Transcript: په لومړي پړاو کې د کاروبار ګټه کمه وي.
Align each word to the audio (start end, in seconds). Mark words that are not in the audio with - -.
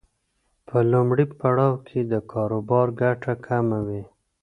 په 0.67 0.77
لومړي 0.91 1.25
پړاو 1.39 1.75
کې 1.87 1.99
د 2.11 2.13
کاروبار 2.31 2.87
ګټه 3.01 3.33
کمه 3.45 3.79
وي. 3.87 4.03